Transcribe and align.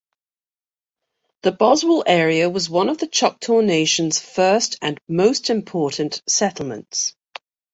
The 1.43 1.51
Boswell 1.51 2.03
area 2.07 2.49
was 2.49 2.67
one 2.71 2.89
of 2.89 2.97
the 2.97 3.05
Choctaw 3.05 3.61
Nation's 3.61 4.19
first 4.19 4.79
and 4.81 4.99
most 5.07 5.51
important 5.51 6.23
settlements. 6.27 7.15